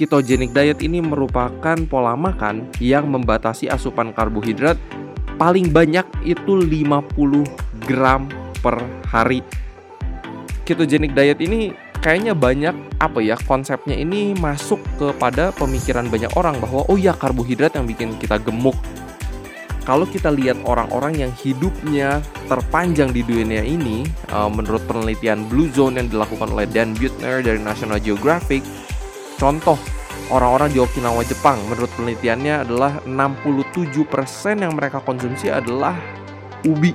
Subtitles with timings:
[0.00, 4.80] ketogenic diet ini merupakan pola makan yang membatasi asupan karbohidrat
[5.36, 8.24] paling banyak itu 50 gram
[8.64, 9.44] per hari.
[10.64, 16.88] Ketogenic diet ini kayaknya banyak apa ya konsepnya ini masuk kepada pemikiran banyak orang bahwa
[16.88, 18.80] oh ya karbohidrat yang bikin kita gemuk
[19.90, 25.98] kalau kita lihat orang-orang yang hidupnya terpanjang di dunia ini, uh, menurut penelitian Blue Zone
[25.98, 28.62] yang dilakukan oleh Dan Buettner dari National Geographic,
[29.40, 29.80] contoh
[30.28, 33.88] orang-orang di Okinawa Jepang menurut penelitiannya adalah 67%
[34.60, 35.96] yang mereka konsumsi adalah
[36.68, 36.92] ubi.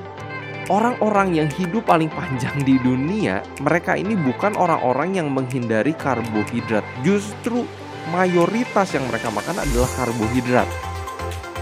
[0.65, 6.81] Orang-orang yang hidup paling panjang di dunia, mereka ini bukan orang-orang yang menghindari karbohidrat.
[7.05, 7.69] Justru
[8.09, 10.65] mayoritas yang mereka makan adalah karbohidrat.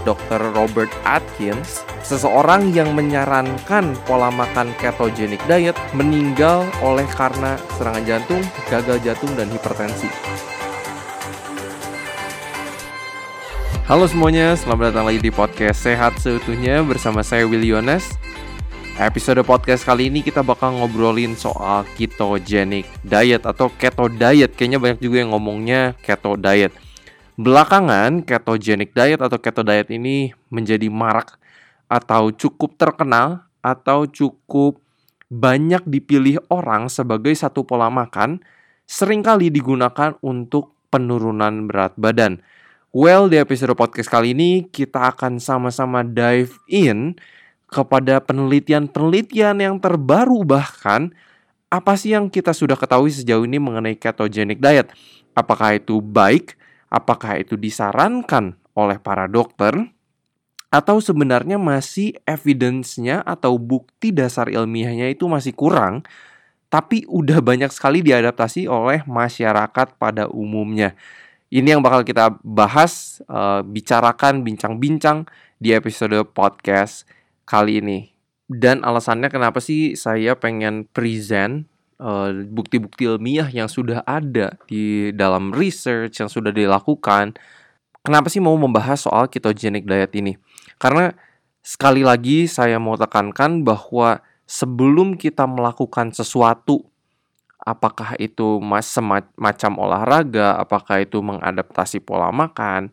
[0.08, 0.52] Dr.
[0.52, 9.00] Robert Atkins, seseorang yang menyarankan pola makan ketogenic diet meninggal oleh karena serangan jantung, gagal
[9.00, 10.08] jantung, dan hipertensi.
[13.84, 18.16] Halo semuanya, selamat datang lagi di podcast Sehat Seutuhnya bersama saya Willy Yones.
[18.96, 24.56] Episode podcast kali ini kita bakal ngobrolin soal ketogenic diet atau keto diet.
[24.56, 26.76] Kayaknya banyak juga yang ngomongnya keto diet.
[27.40, 31.36] Belakangan, ketogenic diet atau keto diet ini menjadi marak
[31.88, 34.80] atau cukup terkenal atau cukup
[35.32, 38.44] banyak dipilih orang sebagai satu pola makan
[38.84, 42.38] sering kali digunakan untuk penurunan berat badan.
[42.94, 47.18] Well, di episode podcast kali ini kita akan sama-sama dive in
[47.66, 51.10] kepada penelitian-penelitian yang terbaru bahkan
[51.66, 54.94] apa sih yang kita sudah ketahui sejauh ini mengenai ketogenic diet?
[55.34, 56.54] Apakah itu baik?
[56.86, 59.74] Apakah itu disarankan oleh para dokter
[60.70, 66.06] atau sebenarnya masih evidence-nya atau bukti dasar ilmiahnya itu masih kurang
[66.74, 70.98] tapi udah banyak sekali diadaptasi oleh masyarakat pada umumnya.
[71.54, 75.30] Ini yang bakal kita bahas, uh, bicarakan, bincang-bincang
[75.62, 77.06] di episode podcast
[77.46, 78.10] kali ini.
[78.50, 85.54] Dan alasannya kenapa sih saya pengen present Eh, bukti-bukti ilmiah yang sudah ada di dalam
[85.54, 87.38] research yang sudah dilakukan.
[88.02, 90.34] Kenapa sih mau membahas soal ketogenic diet ini?
[90.82, 91.14] Karena
[91.62, 96.84] sekali lagi saya mau tekankan bahwa sebelum kita melakukan sesuatu
[97.64, 102.92] apakah itu mas semacam olahraga, apakah itu mengadaptasi pola makan,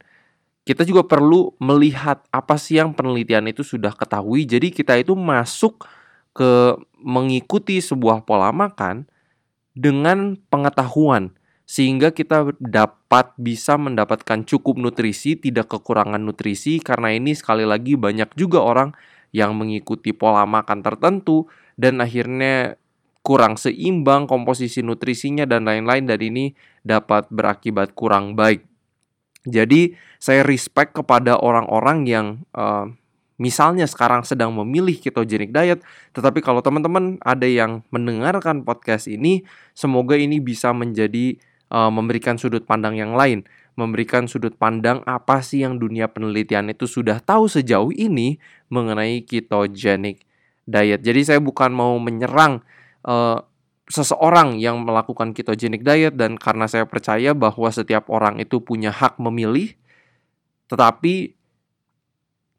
[0.63, 4.47] kita juga perlu melihat apa sih yang penelitian itu sudah ketahui.
[4.47, 5.83] Jadi kita itu masuk
[6.31, 9.03] ke mengikuti sebuah pola makan
[9.75, 11.35] dengan pengetahuan
[11.67, 18.31] sehingga kita dapat bisa mendapatkan cukup nutrisi, tidak kekurangan nutrisi karena ini sekali lagi banyak
[18.35, 18.91] juga orang
[19.31, 21.47] yang mengikuti pola makan tertentu
[21.79, 22.75] dan akhirnya
[23.21, 28.65] kurang seimbang komposisi nutrisinya dan lain-lain dan ini dapat berakibat kurang baik.
[29.45, 32.85] Jadi saya respect kepada orang-orang yang uh,
[33.41, 35.81] misalnya sekarang sedang memilih ketogenic diet,
[36.13, 39.41] tetapi kalau teman-teman ada yang mendengarkan podcast ini,
[39.73, 41.41] semoga ini bisa menjadi
[41.73, 43.41] uh, memberikan sudut pandang yang lain,
[43.79, 48.37] memberikan sudut pandang apa sih yang dunia penelitian itu sudah tahu sejauh ini
[48.67, 50.27] mengenai ketogenic
[50.67, 51.01] diet.
[51.01, 52.61] Jadi saya bukan mau menyerang
[53.07, 53.39] uh,
[53.91, 59.19] seseorang yang melakukan ketogenic diet dan karena saya percaya bahwa setiap orang itu punya hak
[59.19, 59.75] memilih,
[60.71, 61.35] tetapi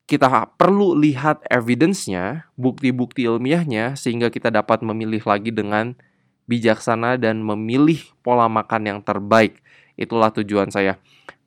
[0.04, 0.28] kita
[0.60, 5.96] perlu lihat evidence-nya, bukti-bukti ilmiahnya, sehingga kita dapat memilih lagi dengan
[6.44, 9.61] bijaksana dan memilih pola makan yang terbaik.
[9.96, 10.98] Itulah tujuan saya.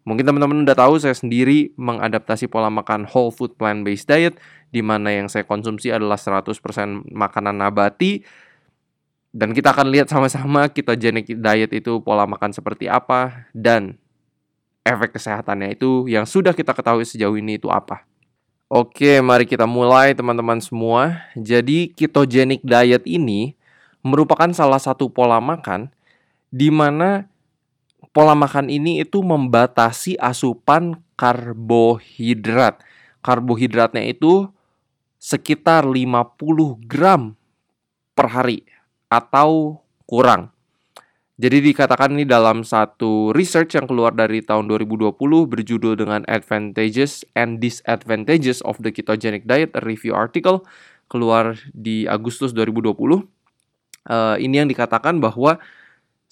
[0.06, 4.38] Mungkin teman-teman udah tahu saya sendiri mengadaptasi pola makan whole food plant-based diet,
[4.69, 6.53] di mana yang saya konsumsi adalah 100%
[7.09, 8.22] makanan nabati,
[9.33, 13.97] dan kita akan lihat sama-sama ketogenic diet itu pola makan seperti apa, dan
[14.85, 18.06] efek kesehatannya itu yang sudah kita ketahui sejauh ini itu apa.
[18.69, 21.25] Oke, mari kita mulai teman-teman semua.
[21.33, 23.57] Jadi ketogenic diet ini
[24.06, 25.89] merupakan salah satu pola makan
[26.53, 27.25] di mana
[28.16, 32.80] pola makan ini itu membatasi asupan karbohidrat.
[33.19, 34.48] Karbohidratnya itu
[35.19, 37.36] sekitar 50 gram
[38.16, 38.63] per hari
[39.12, 40.56] atau kurang.
[41.36, 45.12] Jadi dikatakan ini dalam satu research yang keluar dari tahun 2020
[45.51, 50.63] berjudul dengan Advantages and Disadvantages of the Ketogenic Diet, a review article
[51.12, 52.95] keluar di Agustus 2020.
[52.95, 53.19] Uh,
[54.07, 55.60] eh, ini yang dikatakan bahwa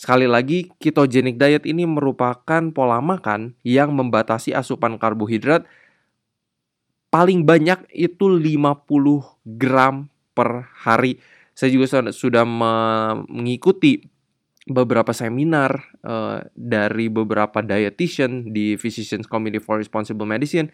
[0.04, 5.64] sekali lagi ketogenic diet ini merupakan pola makan yang membatasi asupan karbohidrat
[7.08, 8.84] paling banyak itu 50
[9.56, 11.24] gram per hari.
[11.56, 12.44] Saya juga sudah
[13.32, 14.04] mengikuti
[14.68, 20.68] beberapa seminar uh, dari beberapa dietitian di Physicians Committee for Responsible Medicine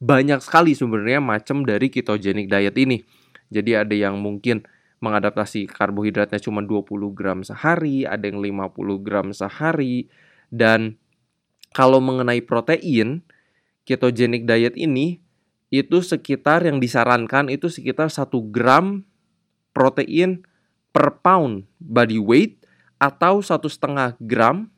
[0.00, 3.04] banyak sekali sebenarnya macam dari ketogenic diet ini.
[3.52, 4.64] Jadi ada yang mungkin
[5.00, 10.12] mengadaptasi karbohidratnya cuma 20 gram sehari, ada yang 50 gram sehari
[10.52, 11.00] dan
[11.72, 13.24] kalau mengenai protein
[13.88, 15.24] ketogenic diet ini
[15.70, 19.06] itu sekitar yang disarankan itu sekitar 1 gram
[19.72, 20.44] protein
[20.90, 22.60] per pound body weight
[23.00, 24.68] atau satu setengah gram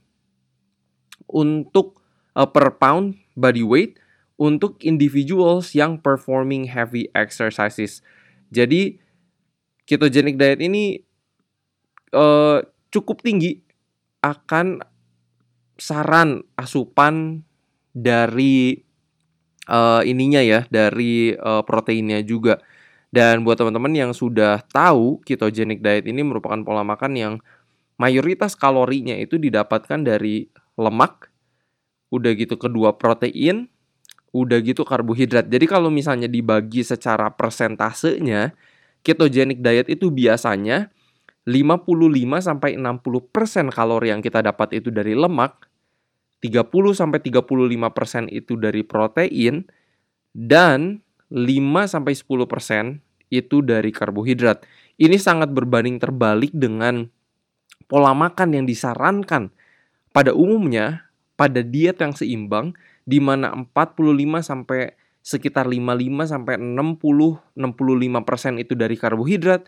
[1.27, 1.99] untuk
[2.39, 3.99] uh, per pound body weight
[4.39, 8.05] untuk individuals yang performing heavy exercises.
[8.53, 9.02] Jadi
[9.89, 11.01] ketogenic diet ini
[12.15, 12.63] uh,
[12.93, 13.59] cukup tinggi
[14.23, 14.79] akan
[15.81, 17.43] saran asupan
[17.91, 18.79] dari
[19.67, 22.63] uh, ininya ya, dari uh, proteinnya juga.
[23.13, 27.35] Dan buat teman-teman yang sudah tahu ketogenic diet ini merupakan pola makan yang
[28.01, 30.49] mayoritas kalorinya itu didapatkan dari
[30.81, 31.29] lemak,
[32.09, 33.69] udah gitu kedua protein,
[34.33, 35.45] udah gitu karbohidrat.
[35.53, 38.57] Jadi kalau misalnya dibagi secara persentasenya,
[39.03, 40.91] ketogenic diet itu biasanya
[41.47, 41.83] 55
[42.39, 45.67] sampai 60% kalori yang kita dapat itu dari lemak,
[46.39, 49.67] 30 sampai 35% itu dari protein
[50.31, 51.03] dan
[51.35, 53.03] 5 sampai 10%
[53.33, 54.63] itu dari karbohidrat.
[55.01, 57.11] Ini sangat berbanding terbalik dengan
[57.91, 59.51] pola makan yang disarankan
[60.15, 68.59] pada umumnya pada diet yang seimbang di mana 45 sampai sekitar 55 sampai 60 65%
[68.59, 69.63] itu dari karbohidrat,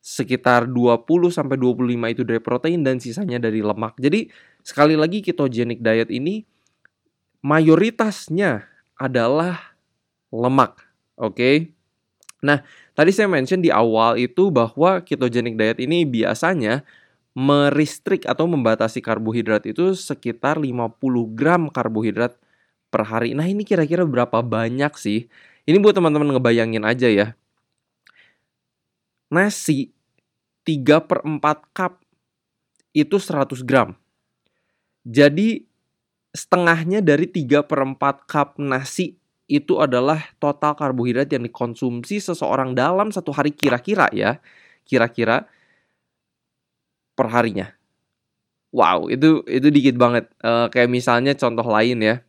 [0.00, 4.00] sekitar 20 sampai 25 itu dari protein dan sisanya dari lemak.
[4.00, 4.32] Jadi
[4.64, 6.48] sekali lagi ketogenic diet ini
[7.44, 8.64] mayoritasnya
[8.96, 9.76] adalah
[10.32, 10.80] lemak.
[11.20, 11.36] Oke.
[11.36, 11.56] Okay?
[12.44, 16.84] Nah, tadi saya mention di awal itu bahwa ketogenic diet ini biasanya
[17.36, 20.96] meristrik atau membatasi karbohidrat itu sekitar 50
[21.36, 22.32] gram karbohidrat
[22.96, 23.36] per hari.
[23.36, 25.28] Nah ini kira-kira berapa banyak sih?
[25.68, 27.36] Ini buat teman-teman ngebayangin aja ya.
[29.28, 29.92] Nasi
[30.64, 32.00] 3 per 4 cup
[32.96, 33.92] itu 100 gram.
[35.04, 35.68] Jadi
[36.32, 43.12] setengahnya dari 3 per 4 cup nasi itu adalah total karbohidrat yang dikonsumsi seseorang dalam
[43.12, 44.40] satu hari kira-kira ya.
[44.88, 45.44] Kira-kira
[47.12, 47.76] perharinya.
[48.72, 50.32] Wow, itu itu dikit banget.
[50.40, 52.25] Uh, kayak misalnya contoh lain ya.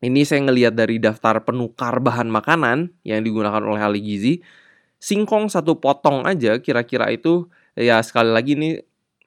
[0.00, 4.34] Ini saya ngelihat dari daftar penukar bahan makanan yang digunakan oleh ahli gizi.
[4.96, 8.70] Singkong satu potong aja kira-kira itu ya sekali lagi ini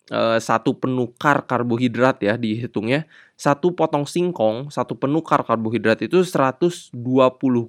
[0.10, 3.06] uh, satu penukar karbohidrat ya dihitungnya.
[3.38, 6.94] Satu potong singkong, satu penukar karbohidrat itu 120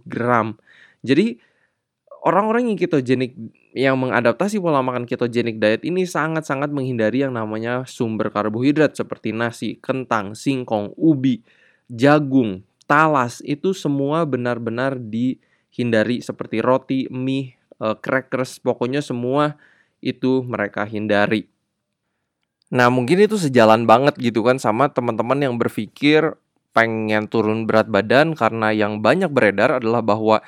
[0.08, 0.56] gram.
[1.04, 1.36] Jadi
[2.24, 3.36] orang-orang yang ketogenik
[3.76, 9.76] yang mengadaptasi pola makan ketogenik diet ini sangat-sangat menghindari yang namanya sumber karbohidrat seperti nasi,
[9.76, 11.44] kentang, singkong, ubi,
[11.90, 19.56] jagung, talas itu semua benar-benar dihindari seperti roti, mie, uh, crackers, pokoknya semua
[20.04, 21.48] itu mereka hindari.
[22.74, 26.36] Nah, mungkin itu sejalan banget gitu kan sama teman-teman yang berpikir
[26.74, 30.42] pengen turun berat badan karena yang banyak beredar adalah bahwa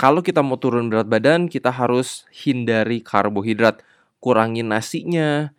[0.00, 3.84] kalau kita mau turun berat badan, kita harus hindari karbohidrat,
[4.16, 5.52] kurangi nasinya.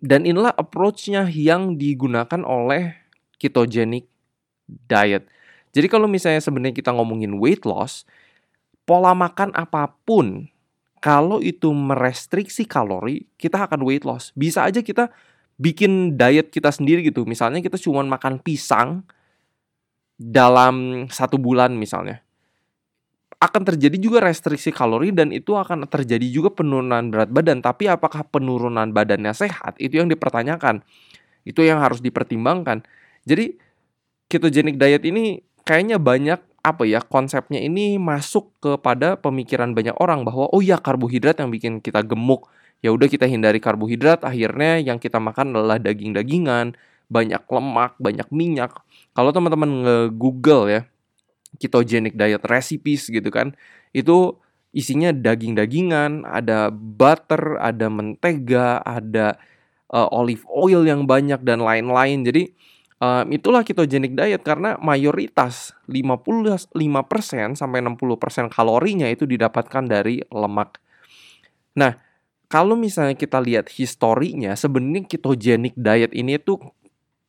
[0.00, 2.96] Dan inilah approach-nya yang digunakan oleh
[3.36, 4.08] ketogenic
[4.68, 5.24] diet.
[5.72, 8.04] Jadi kalau misalnya sebenarnya kita ngomongin weight loss,
[8.84, 10.48] pola makan apa pun
[10.98, 14.34] kalau itu merestriksi kalori, kita akan weight loss.
[14.36, 15.08] Bisa aja kita
[15.58, 17.24] bikin diet kita sendiri gitu.
[17.24, 19.02] Misalnya kita cuma makan pisang
[20.18, 22.26] dalam satu bulan misalnya
[23.38, 27.62] akan terjadi juga restriksi kalori dan itu akan terjadi juga penurunan berat badan.
[27.62, 29.78] Tapi apakah penurunan badannya sehat?
[29.78, 30.82] Itu yang dipertanyakan.
[31.46, 32.82] Itu yang harus dipertimbangkan.
[33.22, 33.54] Jadi
[34.28, 40.48] ketogenic diet ini kayaknya banyak apa ya konsepnya ini masuk kepada pemikiran banyak orang bahwa
[40.52, 42.48] oh ya karbohidrat yang bikin kita gemuk.
[42.78, 46.78] Ya udah kita hindari karbohidrat, akhirnya yang kita makan adalah daging-dagingan,
[47.10, 48.70] banyak lemak, banyak minyak.
[49.18, 50.80] Kalau teman-teman nge-google ya,
[51.56, 53.56] ketogenic diet recipes gitu kan
[53.96, 54.36] itu
[54.76, 59.40] isinya daging-dagingan ada butter ada mentega ada
[59.88, 62.52] uh, olive oil yang banyak dan lain-lain jadi
[62.98, 66.70] um, itulah ketogenic diet karena mayoritas 55%
[67.56, 70.78] sampai 60% kalorinya itu didapatkan dari lemak
[71.74, 71.98] nah
[72.48, 76.58] kalau misalnya kita lihat historinya sebenarnya ketogenic diet ini tuh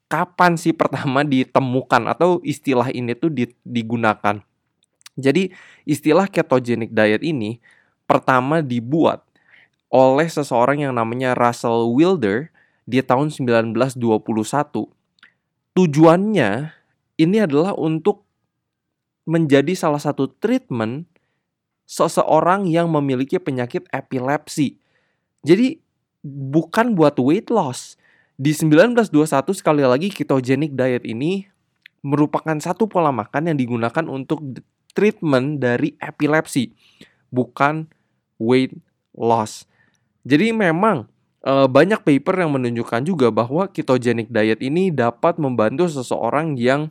[0.10, 3.30] kapan sih pertama ditemukan atau istilah ini tuh
[3.62, 4.42] digunakan.
[5.16, 5.54] Jadi
[5.86, 7.62] istilah ketogenic diet ini
[8.10, 9.22] pertama dibuat
[9.94, 12.50] oleh seseorang yang namanya Russell Wilder
[12.90, 14.02] di tahun 1921.
[15.80, 16.76] Tujuannya
[17.16, 18.28] ini adalah untuk
[19.24, 21.08] menjadi salah satu treatment
[21.88, 24.76] seseorang yang memiliki penyakit epilepsi.
[25.48, 25.80] Jadi
[26.28, 27.96] bukan buat weight loss.
[28.36, 31.48] Di 1921 sekali lagi ketogenic diet ini
[32.04, 34.44] merupakan satu pola makan yang digunakan untuk
[34.92, 36.76] treatment dari epilepsi,
[37.32, 37.88] bukan
[38.36, 38.76] weight
[39.16, 39.64] loss.
[40.28, 41.08] Jadi memang
[41.44, 46.90] e, banyak paper yang menunjukkan juga bahwa ketogenic diet ini dapat membantu seseorang yang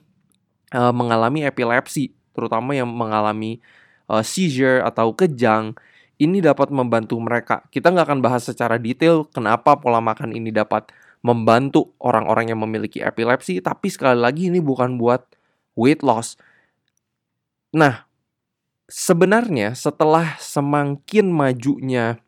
[0.70, 3.58] e, mengalami epilepsi terutama yang mengalami
[4.06, 5.74] uh, seizure atau kejang,
[6.22, 7.66] ini dapat membantu mereka.
[7.74, 10.94] Kita nggak akan bahas secara detail kenapa pola makan ini dapat
[11.26, 15.26] membantu orang-orang yang memiliki epilepsi, tapi sekali lagi ini bukan buat
[15.74, 16.38] weight loss.
[17.74, 18.06] Nah,
[18.86, 22.22] sebenarnya setelah semakin majunya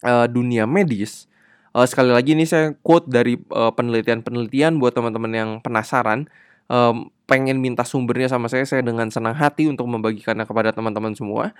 [0.00, 1.28] uh, dunia medis,
[1.74, 6.30] uh, sekali lagi ini saya quote dari penelitian-penelitian buat teman-teman yang penasaran
[6.68, 11.56] um, pengen minta sumbernya sama saya, saya dengan senang hati untuk membagikannya kepada teman-teman semua.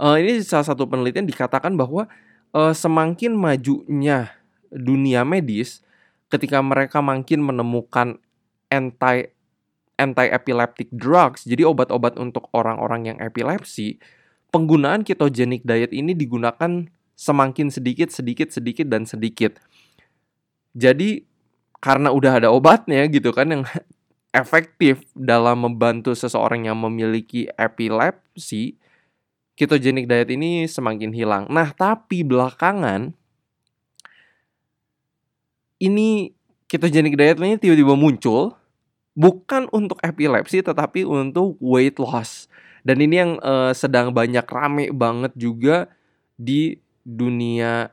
[0.00, 2.08] Uh, ini salah satu penelitian dikatakan bahwa
[2.56, 4.32] uh, semakin majunya
[4.72, 5.84] dunia medis,
[6.32, 8.16] ketika mereka makin menemukan
[8.70, 9.34] anti
[10.00, 14.00] anti epileptic drugs, jadi obat-obat untuk orang-orang yang epilepsi,
[14.48, 16.88] penggunaan ketogenic diet ini digunakan
[17.20, 19.60] semakin sedikit, sedikit, sedikit dan sedikit.
[20.72, 21.28] Jadi
[21.84, 23.64] karena udah ada obatnya gitu kan yang
[24.32, 28.80] efektif dalam membantu seseorang yang memiliki epilepsi,
[29.52, 31.44] ketogenic diet ini semakin hilang.
[31.52, 33.12] Nah, tapi belakangan
[35.76, 36.32] ini
[36.72, 38.56] ketogenic diet ini tiba-tiba muncul
[39.12, 42.48] bukan untuk epilepsi tetapi untuk weight loss.
[42.80, 45.92] Dan ini yang uh, sedang banyak rame banget juga
[46.40, 47.92] di dunia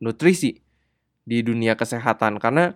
[0.00, 0.58] nutrisi,
[1.26, 2.74] di dunia kesehatan karena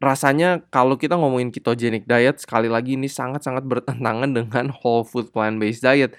[0.00, 5.60] rasanya kalau kita ngomongin ketogenic diet sekali lagi ini sangat-sangat bertentangan dengan whole food plant
[5.60, 6.16] based diet.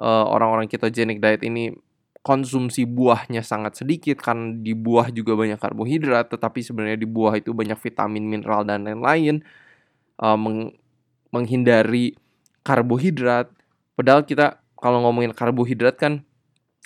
[0.00, 1.76] Uh, orang-orang ketogenic diet ini
[2.20, 7.54] konsumsi buahnya sangat sedikit karena di buah juga banyak karbohidrat, tetapi sebenarnya di buah itu
[7.56, 9.40] banyak vitamin, mineral dan lain-lain.
[10.20, 10.76] Uh, meng
[11.30, 12.18] menghindari
[12.66, 13.48] karbohidrat.
[13.94, 16.26] Padahal kita kalau ngomongin karbohidrat kan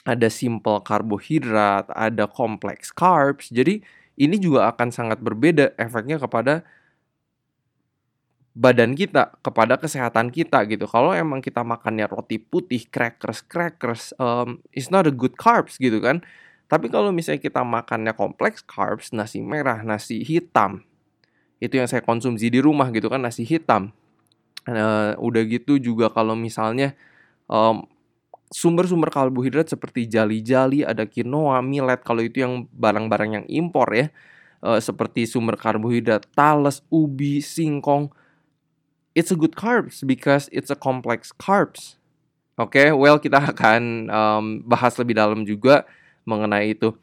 [0.04, 3.48] ada simple karbohidrat, ada complex carbs.
[3.48, 3.80] Jadi
[4.20, 6.62] ini juga akan sangat berbeda efeknya kepada
[8.54, 10.86] badan kita, kepada kesehatan kita gitu.
[10.86, 15.98] Kalau emang kita makannya roti putih, crackers, crackers, um, it's not a good carbs gitu
[15.98, 16.22] kan.
[16.70, 20.86] Tapi kalau misalnya kita makannya kompleks carbs, nasi merah, nasi hitam,
[21.58, 23.90] itu yang saya konsumsi di rumah gitu kan, nasi hitam.
[24.64, 26.96] Uh, udah gitu juga kalau misalnya
[27.52, 27.84] um,
[28.52, 34.08] sumber-sumber karbohidrat seperti jali-jali, ada quinoa, millet kalau itu yang barang-barang yang impor ya.
[34.64, 38.08] Uh, seperti sumber karbohidrat talas, ubi, singkong.
[39.12, 42.00] It's a good carbs because it's a complex carbs.
[42.56, 42.88] Oke, okay?
[42.94, 45.84] well kita akan um, bahas lebih dalam juga
[46.24, 46.96] mengenai itu.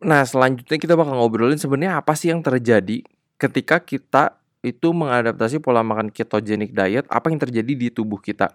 [0.00, 3.04] Nah, selanjutnya kita bakal ngobrolin sebenarnya apa sih yang terjadi
[3.36, 8.52] ketika kita itu mengadaptasi pola makan ketogenic diet, apa yang terjadi di tubuh kita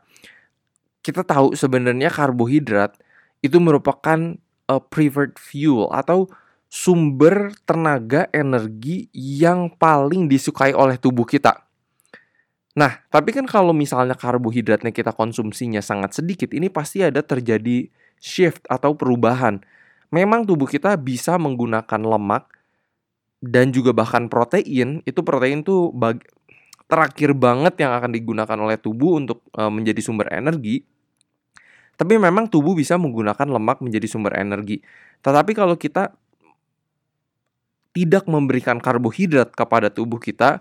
[1.05, 2.97] kita tahu sebenarnya karbohidrat
[3.45, 4.33] itu merupakan
[4.65, 6.25] a preferred fuel atau
[6.65, 11.61] sumber tenaga energi yang paling disukai oleh tubuh kita.
[12.75, 17.87] Nah, tapi kan kalau misalnya karbohidratnya kita konsumsinya sangat sedikit, ini pasti ada terjadi
[18.19, 19.61] shift atau perubahan.
[20.09, 22.49] Memang tubuh kita bisa menggunakan lemak
[23.39, 24.99] dan juga bahkan protein.
[25.07, 26.19] Itu protein tuh bag
[26.85, 30.83] terakhir banget yang akan digunakan oleh tubuh untuk uh, menjadi sumber energi.
[31.95, 34.83] Tapi memang tubuh bisa menggunakan lemak menjadi sumber energi.
[35.23, 36.11] Tetapi kalau kita
[37.95, 40.59] tidak memberikan karbohidrat kepada tubuh kita,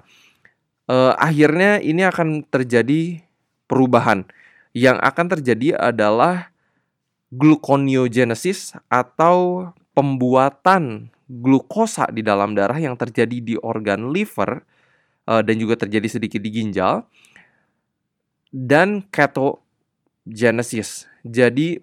[0.87, 3.27] eh, akhirnya ini akan terjadi
[3.67, 4.23] perubahan.
[4.75, 6.55] Yang akan terjadi adalah
[7.35, 14.63] gluconeogenesis atau pembuatan glukosa di dalam darah yang terjadi di organ liver
[15.27, 17.03] eh, dan juga terjadi sedikit di ginjal
[18.55, 19.03] dan
[20.25, 21.81] ketogenesis jadi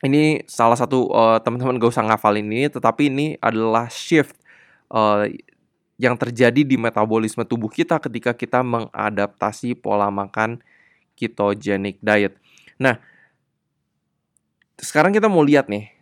[0.00, 4.32] ini salah satu uh, teman-teman gak usah ngafalin ini, tetapi ini adalah shift
[4.88, 5.28] uh,
[6.00, 10.64] yang terjadi di metabolisme tubuh kita ketika kita mengadaptasi pola makan
[11.12, 12.32] ketogenic diet.
[12.80, 12.96] Nah,
[14.80, 15.92] sekarang kita mau lihat nih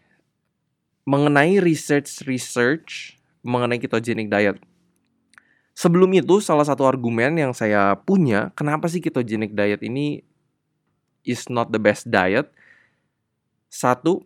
[1.03, 4.63] mengenai research-research mengenai ketogenic diet.
[5.75, 10.23] Sebelum itu, salah satu argumen yang saya punya, kenapa sih ketogenic diet ini
[11.27, 12.51] is not the best diet?
[13.69, 14.25] Satu,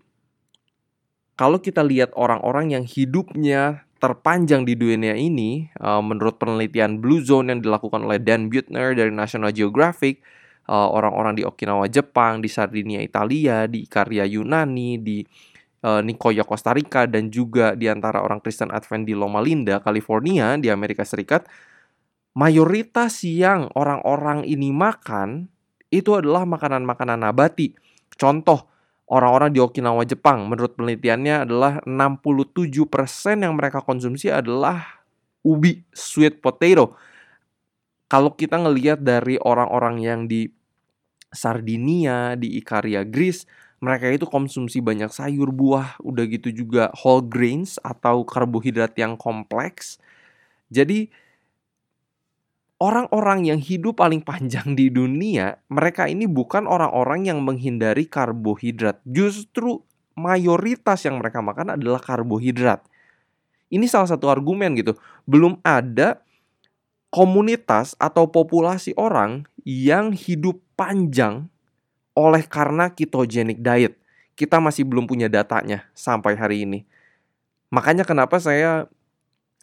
[1.34, 7.54] kalau kita lihat orang-orang yang hidupnya terpanjang di dunia ini, uh, menurut penelitian Blue Zone
[7.54, 10.22] yang dilakukan oleh Dan Buettner dari National Geographic,
[10.66, 15.22] uh, orang-orang di Okinawa Jepang, di Sardinia Italia, di Ikaria Yunani, di
[15.86, 20.58] uh, Nicoya Costa Rica, dan juga di antara orang Kristen Advent di Loma Linda, California,
[20.58, 21.46] di Amerika Serikat,
[22.34, 25.46] mayoritas yang orang-orang ini makan
[25.92, 27.76] itu adalah makanan-makanan nabati.
[28.16, 28.64] Contoh,
[29.12, 35.04] orang-orang di Okinawa Jepang menurut penelitiannya adalah 67% yang mereka konsumsi adalah
[35.44, 36.96] ubi sweet potato.
[38.08, 40.48] Kalau kita ngelihat dari orang-orang yang di
[41.32, 43.48] Sardinia, di Ikaria, Greece,
[43.82, 49.98] mereka itu konsumsi banyak sayur buah, udah gitu juga whole grains atau karbohidrat yang kompleks.
[50.68, 51.10] Jadi
[52.82, 58.98] orang-orang yang hidup paling panjang di dunia, mereka ini bukan orang-orang yang menghindari karbohidrat.
[59.06, 59.86] Justru
[60.18, 62.82] mayoritas yang mereka makan adalah karbohidrat.
[63.70, 64.98] Ini salah satu argumen gitu.
[65.22, 66.26] Belum ada
[67.14, 71.46] komunitas atau populasi orang yang hidup panjang
[72.18, 73.94] oleh karena ketogenic diet.
[74.34, 76.82] Kita masih belum punya datanya sampai hari ini.
[77.70, 78.90] Makanya kenapa saya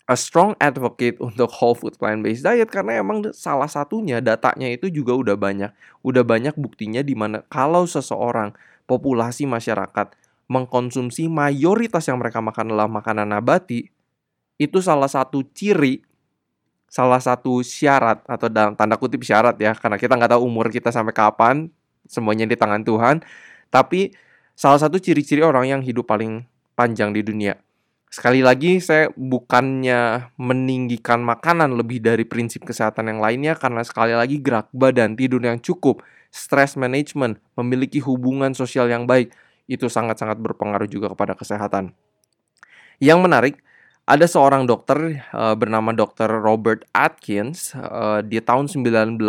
[0.09, 4.89] a strong advocate untuk whole food plant based diet karena emang salah satunya datanya itu
[4.89, 5.71] juga udah banyak.
[6.01, 8.57] Udah banyak buktinya di mana kalau seseorang
[8.89, 10.17] populasi masyarakat
[10.49, 13.85] mengkonsumsi mayoritas yang mereka makan adalah makanan nabati,
[14.57, 16.01] itu salah satu ciri
[16.89, 20.89] salah satu syarat atau dalam tanda kutip syarat ya karena kita nggak tahu umur kita
[20.89, 21.69] sampai kapan
[22.09, 23.21] semuanya di tangan Tuhan
[23.69, 24.09] tapi
[24.57, 27.53] salah satu ciri-ciri orang yang hidup paling panjang di dunia
[28.09, 34.41] Sekali lagi saya bukannya meninggikan makanan lebih dari prinsip kesehatan yang lainnya karena sekali lagi
[34.41, 36.01] gerak badan, tidur yang cukup,
[36.33, 39.29] stress management, memiliki hubungan sosial yang baik
[39.69, 41.93] itu sangat-sangat berpengaruh juga kepada kesehatan.
[42.97, 43.55] Yang menarik,
[44.09, 46.41] ada seorang dokter uh, bernama Dr.
[46.41, 49.21] Robert Atkins uh, di tahun 1970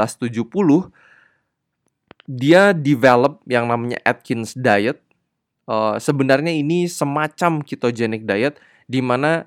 [2.30, 5.04] dia develop yang namanya Atkins diet.
[5.68, 8.58] Uh, sebenarnya ini semacam ketogenic diet
[8.90, 9.46] di mana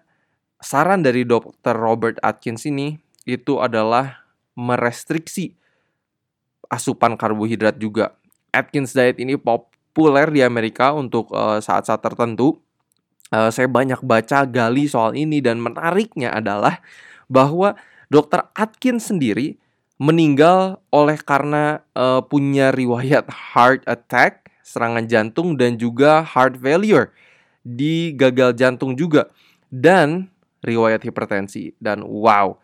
[0.63, 1.75] saran dari Dr.
[1.75, 2.95] Robert Atkins ini
[3.27, 4.23] itu adalah
[4.55, 5.55] merestriksi
[6.71, 8.15] asupan karbohidrat juga.
[8.55, 12.57] Atkins diet ini populer di Amerika untuk eh, saat-saat uh, tertentu.
[13.33, 16.81] Uh, saya banyak baca gali soal ini dan menariknya adalah
[17.25, 17.73] bahwa
[18.13, 18.45] Dr.
[18.53, 19.57] Atkins sendiri
[19.97, 27.11] meninggal oleh karena uh, punya riwayat heart attack, serangan jantung dan juga heart failure
[27.61, 29.27] di gagal jantung juga
[29.67, 30.31] dan
[30.63, 32.55] riwayat hipertensi dan wow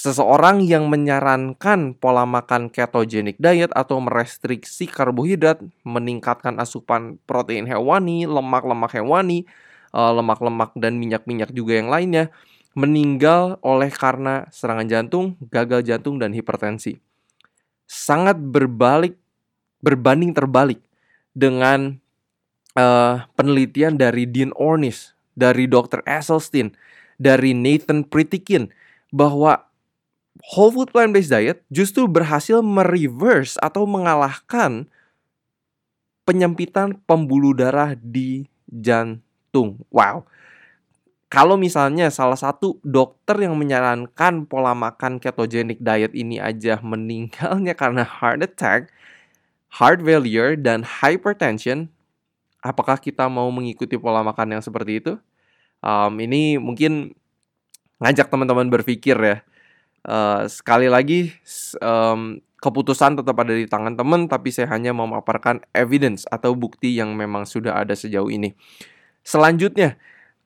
[0.00, 8.96] seseorang yang menyarankan pola makan ketogenic diet atau merestriksi karbohidrat meningkatkan asupan protein hewani lemak-lemak
[8.96, 9.44] hewani
[9.92, 12.32] eh, lemak-lemak dan minyak-minyak juga yang lainnya
[12.72, 16.96] meninggal oleh karena serangan jantung, gagal jantung dan hipertensi.
[17.84, 19.20] Sangat berbalik
[19.84, 20.80] berbanding terbalik
[21.32, 22.00] dengan
[22.76, 26.04] uh, penelitian dari Dean Ornish, dari Dr.
[26.04, 26.76] Esselstyn,
[27.16, 28.72] dari Nathan Pritikin
[29.12, 29.68] bahwa
[30.52, 34.88] whole food plant-based diet justru berhasil mereverse atau mengalahkan
[36.24, 39.82] penyempitan pembuluh darah di jantung.
[39.92, 40.24] Wow.
[41.32, 48.04] Kalau misalnya salah satu dokter yang menyarankan pola makan ketogenic diet ini aja meninggalnya karena
[48.04, 48.92] heart attack,
[49.72, 51.88] heart failure, dan hypertension,
[52.60, 55.12] apakah kita mau mengikuti pola makan yang seperti itu?
[55.82, 57.16] Um, ini mungkin
[57.98, 59.36] ngajak teman-teman berpikir ya.
[60.02, 61.30] Uh, sekali lagi
[61.78, 67.14] um, keputusan tetap ada di tangan teman, tapi saya hanya memaparkan evidence atau bukti yang
[67.18, 68.54] memang sudah ada sejauh ini.
[69.22, 69.98] Selanjutnya,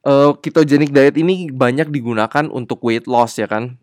[0.04, 3.76] uh, ketogenic diet ini banyak digunakan untuk weight loss ya kan.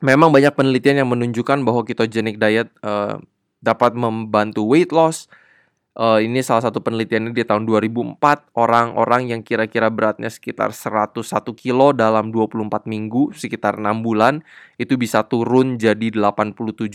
[0.00, 3.20] Memang banyak penelitian yang menunjukkan bahwa ketogenic diet uh,
[3.60, 5.28] dapat membantu weight loss,
[5.90, 11.26] Uh, ini salah satu penelitian di tahun 2004 orang-orang yang kira-kira beratnya sekitar 101
[11.58, 14.38] kilo dalam 24 minggu sekitar 6 bulan
[14.78, 16.94] itu bisa turun jadi 87,5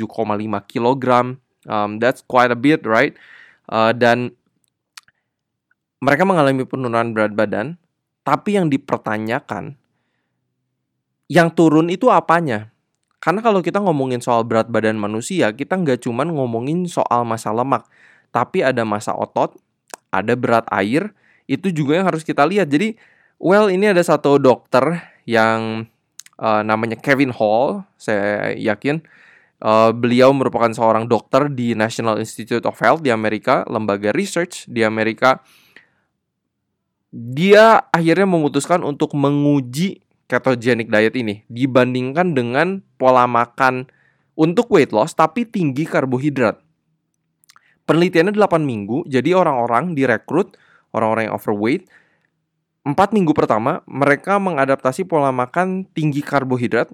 [0.64, 1.38] kilogram.
[1.68, 3.20] Um, that's quite a bit, right?
[3.68, 4.32] Uh, dan
[6.00, 7.76] mereka mengalami penurunan berat badan,
[8.24, 9.76] tapi yang dipertanyakan
[11.28, 12.72] yang turun itu apanya?
[13.26, 17.90] Karena kalau kita ngomongin soal berat badan manusia, kita nggak cuman ngomongin soal masa lemak,
[18.30, 19.58] tapi ada masa otot,
[20.14, 21.10] ada berat air,
[21.50, 22.70] itu juga yang harus kita lihat.
[22.70, 22.94] Jadi,
[23.42, 25.90] well ini ada satu dokter yang
[26.38, 29.02] uh, namanya Kevin Hall, saya yakin
[29.66, 34.86] uh, beliau merupakan seorang dokter di National Institute of Health di Amerika, lembaga research di
[34.86, 35.42] Amerika.
[37.10, 43.90] Dia akhirnya memutuskan untuk menguji ketogenic diet ini dibandingkan dengan pola makan
[44.34, 46.60] untuk weight loss tapi tinggi karbohidrat.
[47.86, 50.58] Penelitiannya 8 minggu, jadi orang-orang direkrut,
[50.90, 51.86] orang-orang yang overweight,
[52.86, 56.90] 4 minggu pertama mereka mengadaptasi pola makan tinggi karbohidrat.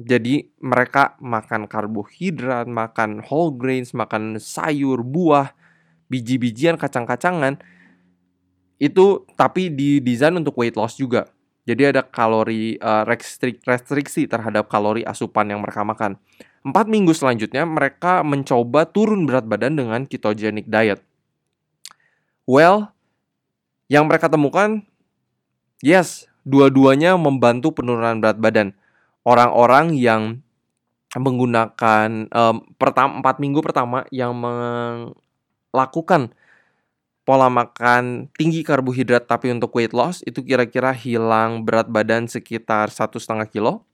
[0.00, 5.52] Jadi mereka makan karbohidrat, makan whole grains, makan sayur, buah,
[6.08, 7.60] biji-bijian, kacang-kacangan.
[8.80, 11.28] Itu tapi didesain untuk weight loss juga.
[11.70, 16.18] Jadi ada kalori uh, restrik, restriksi terhadap kalori asupan yang mereka makan.
[16.66, 20.98] Empat minggu selanjutnya mereka mencoba turun berat badan dengan ketogenic diet.
[22.42, 22.90] Well,
[23.86, 24.82] yang mereka temukan,
[25.78, 28.74] yes, dua-duanya membantu penurunan berat badan.
[29.22, 30.42] Orang-orang yang
[31.14, 36.34] menggunakan um, pertama empat minggu pertama yang melakukan
[37.30, 43.22] pola makan tinggi karbohidrat tapi untuk weight loss itu kira-kira hilang berat badan sekitar satu
[43.22, 43.86] setengah kilo.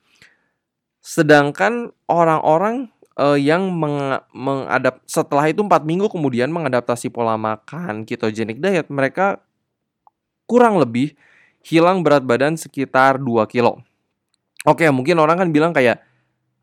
[1.04, 2.88] Sedangkan orang-orang
[3.20, 9.44] uh, yang meng mengadap setelah itu empat minggu kemudian mengadaptasi pola makan ketogenic diet, mereka
[10.48, 11.12] kurang lebih
[11.60, 13.84] hilang berat badan sekitar 2 kilo.
[14.64, 16.00] Oke, mungkin orang kan bilang kayak,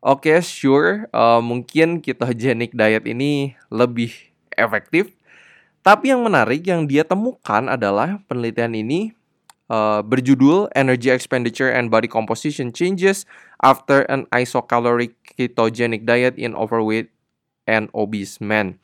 [0.02, 4.10] oke okay, sure, uh, mungkin ketogenic diet ini lebih
[4.58, 5.14] efektif
[5.84, 9.12] tapi yang menarik yang dia temukan adalah penelitian ini
[9.68, 13.28] uh, berjudul Energy Expenditure and Body Composition Changes
[13.60, 17.12] After an Isocaloric Ketogenic Diet in Overweight
[17.68, 18.80] and Obese Men.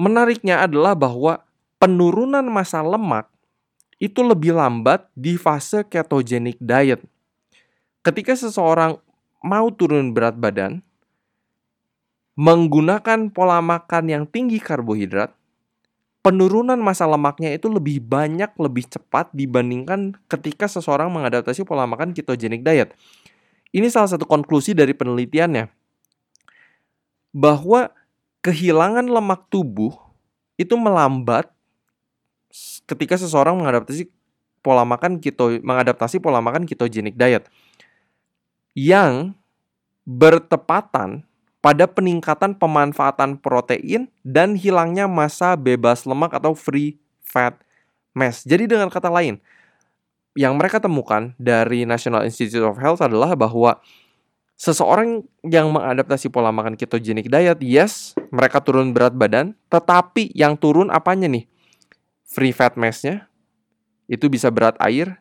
[0.00, 1.44] Menariknya adalah bahwa
[1.78, 3.30] penurunan massa lemak
[4.02, 7.04] itu lebih lambat di fase ketogenic diet.
[8.02, 8.98] Ketika seseorang
[9.40, 10.82] mau turun berat badan,
[12.34, 15.30] menggunakan pola makan yang tinggi karbohidrat,
[16.24, 22.66] penurunan massa lemaknya itu lebih banyak, lebih cepat dibandingkan ketika seseorang mengadaptasi pola makan ketogenic
[22.66, 22.90] diet.
[23.74, 25.66] Ini salah satu konklusi dari penelitiannya.
[27.34, 27.90] Bahwa
[28.42, 29.90] kehilangan lemak tubuh
[30.54, 31.50] itu melambat
[32.86, 34.06] ketika seseorang mengadaptasi
[34.62, 37.50] pola makan keto mengadaptasi pola makan ketogenic diet
[38.78, 39.34] yang
[40.06, 41.26] bertepatan
[41.64, 47.56] pada peningkatan pemanfaatan protein dan hilangnya massa bebas lemak atau free fat
[48.12, 48.44] mass.
[48.44, 49.40] Jadi dengan kata lain,
[50.36, 53.80] yang mereka temukan dari National Institute of Health adalah bahwa
[54.60, 60.92] seseorang yang mengadaptasi pola makan ketogenic diet, yes, mereka turun berat badan, tetapi yang turun
[60.92, 61.48] apanya nih?
[62.28, 63.32] Free fat mass-nya,
[64.04, 65.16] itu bisa berat air,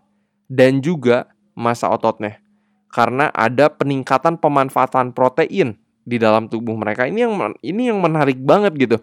[0.51, 2.43] dan juga massa ototnya.
[2.91, 7.07] Karena ada peningkatan pemanfaatan protein di dalam tubuh mereka.
[7.07, 8.97] Ini yang ini yang menarik banget gitu.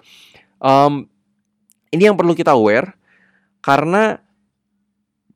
[0.60, 1.08] Um,
[1.90, 2.94] ini yang perlu kita aware
[3.60, 4.20] karena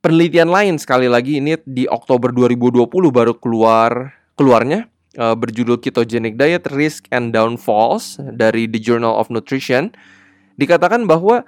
[0.04, 6.68] penelitian lain sekali lagi ini di Oktober 2020 baru keluar keluarnya uh, berjudul Ketogenic Diet
[6.70, 9.96] Risk and Downfalls dari The Journal of Nutrition.
[10.54, 11.42] Dikatakan bahwa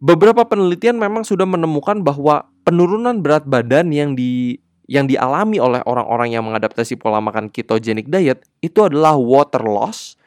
[0.00, 6.34] beberapa penelitian memang sudah menemukan bahwa penurunan berat badan yang di yang dialami oleh orang-orang
[6.34, 10.18] yang mengadaptasi pola makan ketogenic diet itu adalah water loss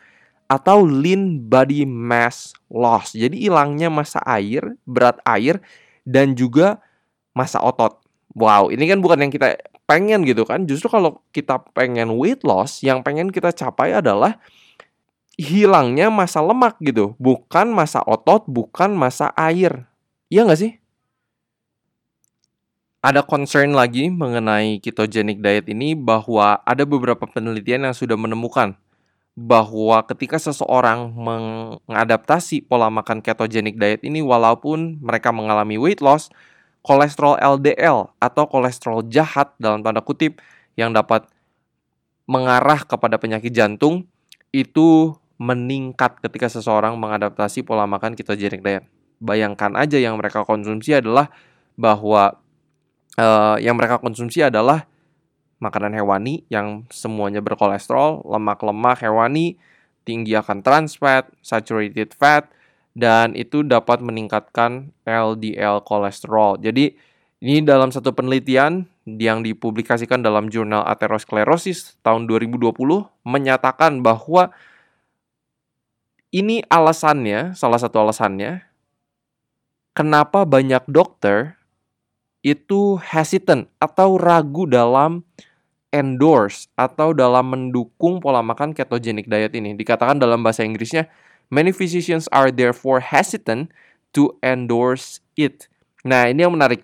[0.48, 3.12] atau lean body mass loss.
[3.12, 5.60] Jadi hilangnya massa air, berat air
[6.08, 6.80] dan juga
[7.36, 8.00] massa otot.
[8.40, 10.64] Wow, ini kan bukan yang kita pengen gitu kan.
[10.64, 14.40] Justru kalau kita pengen weight loss, yang pengen kita capai adalah
[15.36, 19.92] hilangnya massa lemak gitu, bukan massa otot, bukan massa air.
[20.32, 20.83] Iya nggak sih?
[23.04, 28.80] Ada concern lagi mengenai ketogenic diet ini bahwa ada beberapa penelitian yang sudah menemukan
[29.36, 36.32] bahwa ketika seseorang mengadaptasi pola makan ketogenic diet ini walaupun mereka mengalami weight loss,
[36.80, 40.40] kolesterol LDL atau kolesterol jahat dalam tanda kutip
[40.80, 41.28] yang dapat
[42.24, 44.08] mengarah kepada penyakit jantung
[44.56, 48.88] itu meningkat ketika seseorang mengadaptasi pola makan ketogenic diet.
[49.20, 51.28] Bayangkan aja yang mereka konsumsi adalah
[51.76, 52.43] bahwa
[53.18, 54.86] uh, yang mereka konsumsi adalah
[55.62, 59.56] makanan hewani yang semuanya berkolesterol, lemak-lemak hewani,
[60.04, 62.52] tinggi akan trans fat, saturated fat,
[62.94, 66.60] dan itu dapat meningkatkan LDL kolesterol.
[66.60, 66.94] Jadi
[67.44, 72.72] ini dalam satu penelitian yang dipublikasikan dalam jurnal Atherosclerosis tahun 2020
[73.28, 74.56] menyatakan bahwa
[76.34, 78.64] ini alasannya, salah satu alasannya,
[79.94, 81.60] kenapa banyak dokter
[82.44, 85.24] itu hesitant atau ragu dalam
[85.96, 89.74] endorse atau dalam mendukung pola makan ketogenic diet ini.
[89.74, 91.08] Dikatakan dalam bahasa Inggrisnya,
[91.48, 93.72] many physicians are therefore hesitant
[94.12, 95.72] to endorse it.
[96.04, 96.84] Nah, ini yang menarik.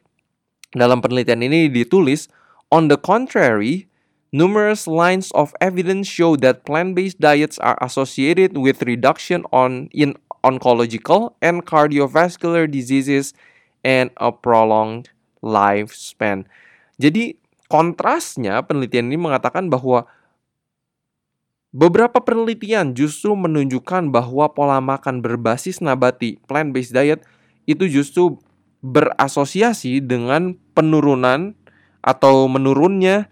[0.69, 2.29] Dalam penelitian ini ditulis
[2.69, 3.89] On the contrary,
[4.29, 10.13] numerous lines of evidence show that plant-based diets are associated with reduction on in
[10.45, 13.33] oncological and cardiovascular diseases
[13.81, 16.47] and a prolonged lifespan.
[16.99, 17.39] Jadi
[17.71, 20.09] kontrasnya penelitian ini mengatakan bahwa
[21.69, 27.21] beberapa penelitian justru menunjukkan bahwa pola makan berbasis nabati plant-based diet
[27.69, 28.41] itu justru
[28.81, 31.53] berasosiasi dengan penurunan
[31.99, 33.27] atau menurunnya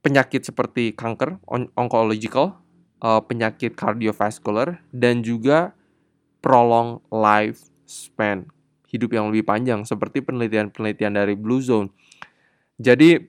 [0.00, 2.56] penyakit seperti kanker, on oncological,
[3.04, 5.76] uh, penyakit kardiovaskular, dan juga
[6.40, 8.48] prolong lifespan,
[8.90, 11.94] hidup yang lebih panjang, seperti penelitian-penelitian dari Blue Zone.
[12.76, 13.22] Jadi,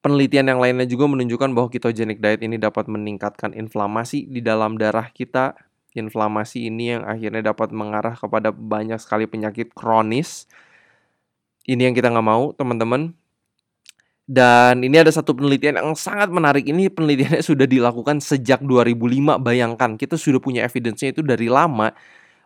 [0.00, 5.10] penelitian yang lainnya juga menunjukkan bahwa ketogenic diet ini dapat meningkatkan inflamasi di dalam darah
[5.10, 5.58] kita.
[5.90, 10.46] Inflamasi ini yang akhirnya dapat mengarah kepada banyak sekali penyakit kronis,
[11.68, 13.12] ini yang kita nggak mau, teman-teman.
[14.30, 16.62] Dan ini ada satu penelitian yang sangat menarik.
[16.62, 19.42] Ini penelitiannya sudah dilakukan sejak 2005.
[19.42, 21.90] Bayangkan, kita sudah punya evidence-nya itu dari lama.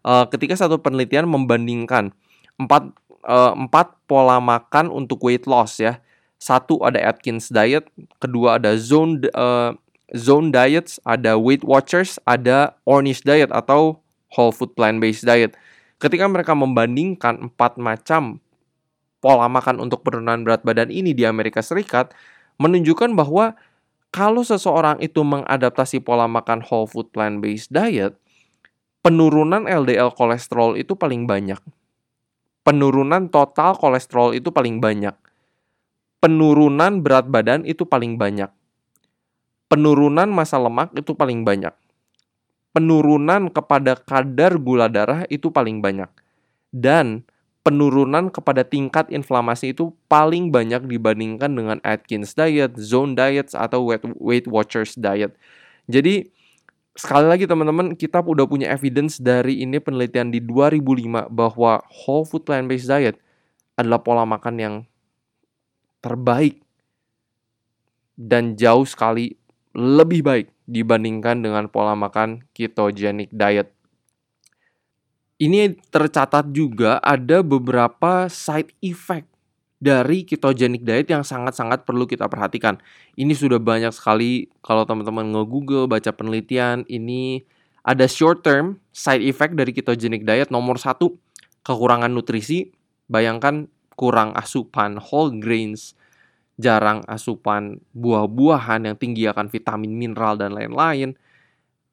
[0.04, 2.12] Uh, ketika satu penelitian membandingkan
[2.60, 2.92] empat,
[3.24, 5.98] uh, empat pola makan untuk weight loss ya.
[6.36, 7.88] Satu ada Atkins diet,
[8.20, 9.72] kedua ada zone uh,
[10.12, 14.04] zone diets, ada Weight Watchers, ada Ornish diet atau
[14.36, 15.56] whole food plant based diet.
[15.96, 18.44] Ketika mereka membandingkan empat macam
[19.24, 22.12] pola makan untuk penurunan berat badan ini di Amerika Serikat
[22.60, 23.56] menunjukkan bahwa
[24.12, 28.14] kalau seseorang itu mengadaptasi pola makan whole food plant based diet,
[29.04, 31.60] penurunan LDL kolesterol itu paling banyak.
[32.64, 35.12] Penurunan total kolesterol itu paling banyak.
[36.24, 38.48] Penurunan berat badan itu paling banyak.
[39.68, 41.76] Penurunan massa lemak itu paling banyak.
[42.72, 46.08] Penurunan kepada kadar gula darah itu paling banyak.
[46.72, 47.28] Dan
[47.60, 53.84] penurunan kepada tingkat inflamasi itu paling banyak dibandingkan dengan Atkins diet, zone diet atau
[54.16, 55.36] Weight Watchers diet.
[55.92, 56.32] Jadi
[56.94, 62.46] sekali lagi teman-teman kita udah punya evidence dari ini penelitian di 2005 bahwa whole food
[62.46, 63.18] plant based diet
[63.74, 64.74] adalah pola makan yang
[65.98, 66.62] terbaik
[68.14, 69.34] dan jauh sekali
[69.74, 73.74] lebih baik dibandingkan dengan pola makan ketogenic diet.
[75.34, 79.33] Ini tercatat juga ada beberapa side effect
[79.84, 82.80] dari ketogenic diet yang sangat-sangat perlu kita perhatikan.
[83.20, 87.44] Ini sudah banyak sekali kalau teman-teman nge-google, baca penelitian, ini
[87.84, 90.48] ada short term side effect dari ketogenic diet.
[90.48, 91.20] Nomor satu,
[91.68, 92.72] kekurangan nutrisi.
[93.04, 95.92] Bayangkan kurang asupan whole grains,
[96.56, 101.12] jarang asupan buah-buahan yang tinggi akan vitamin, mineral, dan lain-lain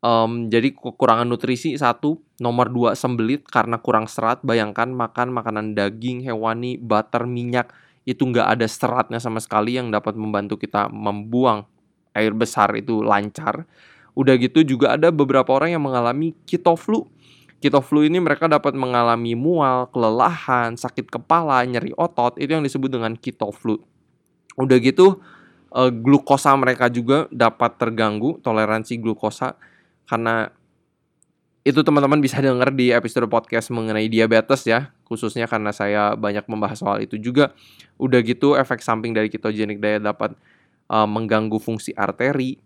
[0.02, 4.42] Um, jadi kekurangan nutrisi satu, nomor dua sembelit karena kurang serat.
[4.42, 7.70] Bayangkan makan makanan daging hewani, butter, minyak
[8.02, 11.70] itu nggak ada seratnya sama sekali yang dapat membantu kita membuang
[12.18, 13.70] air besar itu lancar.
[14.18, 17.06] Udah gitu juga ada beberapa orang yang mengalami keto flu.
[17.62, 22.42] Keto flu ini mereka dapat mengalami mual, kelelahan, sakit kepala, nyeri otot.
[22.42, 23.78] Itu yang disebut dengan keto flu.
[24.58, 25.22] Udah gitu
[25.78, 29.62] uh, glukosa mereka juga dapat terganggu, toleransi glukosa
[30.10, 30.54] karena
[31.62, 36.82] itu teman-teman bisa dengar di episode podcast mengenai diabetes ya, khususnya karena saya banyak membahas
[36.82, 37.54] soal itu juga.
[38.02, 40.34] Udah gitu efek samping dari ketogenic diet dapat
[40.90, 42.58] uh, mengganggu fungsi arteri,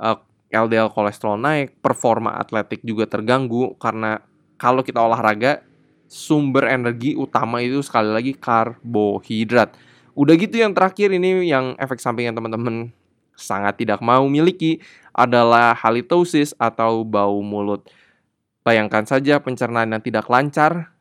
[0.00, 0.16] uh,
[0.48, 4.24] LDL kolesterol naik, performa atletik juga terganggu karena
[4.56, 5.60] kalau kita olahraga
[6.08, 9.76] sumber energi utama itu sekali lagi karbohidrat.
[10.16, 12.90] Udah gitu yang terakhir ini yang efek samping yang teman-teman
[13.38, 14.82] sangat tidak mau miliki
[15.18, 17.90] adalah halitosis atau bau mulut.
[18.62, 20.94] Bayangkan saja pencernaan yang tidak lancar,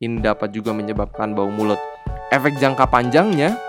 [0.00, 1.76] ini dapat juga menyebabkan bau mulut.
[2.32, 3.60] Efek jangka panjangnya,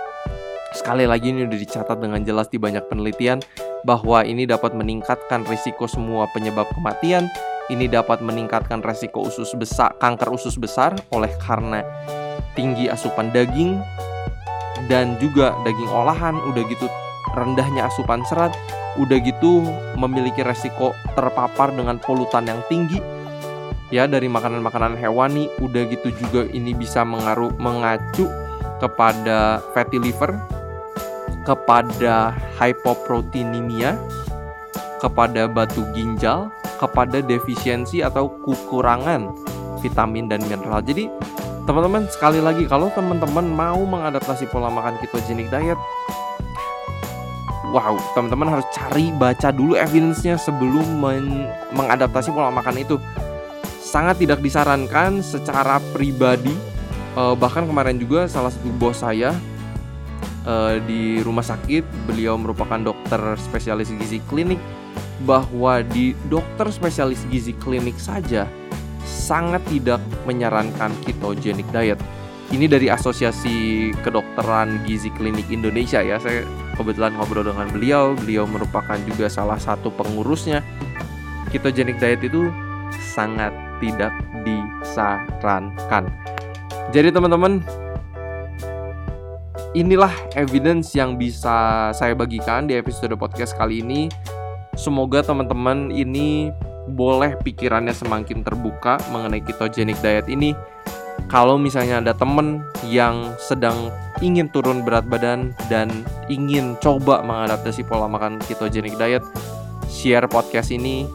[0.72, 3.44] sekali lagi ini sudah dicatat dengan jelas di banyak penelitian,
[3.84, 7.28] bahwa ini dapat meningkatkan risiko semua penyebab kematian,
[7.68, 11.84] ini dapat meningkatkan risiko usus besar, kanker usus besar oleh karena
[12.56, 13.76] tinggi asupan daging,
[14.88, 16.88] dan juga daging olahan, udah gitu
[17.36, 18.56] rendahnya asupan serat,
[19.00, 19.64] udah gitu
[19.96, 23.00] memiliki resiko terpapar dengan polutan yang tinggi
[23.90, 28.30] ya dari makanan-makanan hewani, udah gitu juga ini bisa mengaruh mengacu
[28.78, 30.38] kepada fatty liver,
[31.44, 33.98] kepada hypoproteinemia,
[35.02, 39.34] kepada batu ginjal, kepada defisiensi atau kekurangan
[39.82, 40.80] vitamin dan mineral.
[40.86, 41.10] Jadi
[41.66, 45.78] teman-teman sekali lagi kalau teman-teman mau mengadaptasi pola makan ketogenic diet
[47.70, 52.96] wow, teman-teman harus cari baca dulu evidence-nya sebelum men mengadaptasi pola makan itu.
[53.80, 56.54] Sangat tidak disarankan secara pribadi.
[57.18, 59.34] Uh, bahkan kemarin juga salah satu bos saya
[60.46, 61.82] uh, di rumah sakit.
[62.06, 64.62] Beliau merupakan dokter spesialis gizi klinik
[65.26, 68.46] bahwa di dokter spesialis gizi klinik saja
[69.04, 72.00] sangat tidak menyarankan ketogenic diet.
[72.50, 76.18] Ini dari Asosiasi Kedokteran Gizi Klinik Indonesia ya.
[76.18, 76.42] Saya
[76.80, 78.16] kebetulan ngobrol dengan beliau.
[78.16, 80.64] Beliau merupakan juga salah satu pengurusnya.
[81.52, 82.48] Ketogenic diet itu
[83.12, 83.52] sangat
[83.84, 84.16] tidak
[84.48, 86.08] disarankan.
[86.96, 87.60] Jadi teman-teman,
[89.76, 94.08] inilah evidence yang bisa saya bagikan di episode podcast kali ini.
[94.80, 96.50] Semoga teman-teman ini
[96.90, 100.56] boleh pikirannya semakin terbuka mengenai ketogenic diet ini.
[101.30, 105.86] Kalau misalnya ada temen yang sedang ingin turun berat badan dan
[106.26, 109.22] ingin coba mengadaptasi pola makan ketogenic diet,
[109.94, 111.06] share podcast ini,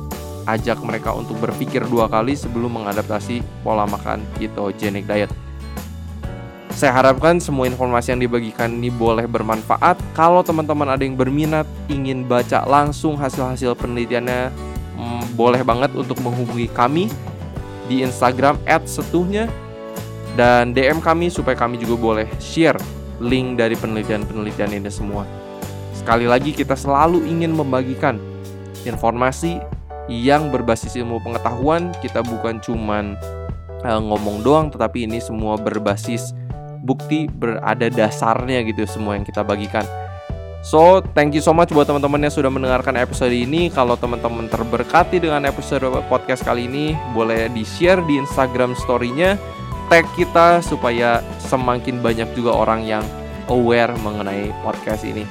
[0.46, 5.34] ajak mereka untuk berpikir dua kali sebelum mengadaptasi pola makan ketogenic diet.
[6.70, 9.98] Saya harapkan semua informasi yang dibagikan ini boleh bermanfaat.
[10.14, 14.54] Kalau teman-teman ada yang berminat ingin baca langsung hasil-hasil penelitiannya,
[14.94, 17.10] hmm, boleh banget untuk menghubungi kami
[17.90, 19.50] di Instagram @setuhnya
[20.34, 22.78] dan DM kami supaya kami juga boleh share
[23.22, 25.22] link dari penelitian-penelitian ini semua.
[25.94, 28.18] Sekali lagi kita selalu ingin membagikan
[28.82, 29.62] informasi
[30.10, 31.94] yang berbasis ilmu pengetahuan.
[32.02, 33.14] Kita bukan cuman
[33.86, 36.34] uh, ngomong doang tetapi ini semua berbasis
[36.84, 39.86] bukti berada dasarnya gitu semua yang kita bagikan.
[40.64, 43.68] So, thank you so much buat teman-teman yang sudah mendengarkan episode ini.
[43.68, 49.36] Kalau teman-teman terberkati dengan episode podcast kali ini, boleh di-share di Instagram story-nya,
[49.88, 53.04] tag kita supaya semakin banyak juga orang yang
[53.48, 55.24] aware mengenai podcast ini.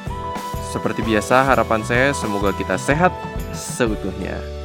[0.74, 3.14] Seperti biasa, harapan saya semoga kita sehat
[3.54, 4.63] seutuhnya.